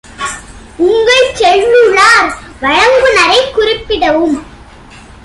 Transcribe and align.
உங்கள் 0.77 1.33
செல்லுலார் 1.33 2.33
வழங்குநரைக் 2.61 3.57
குறிப்பிடவும். 3.57 4.43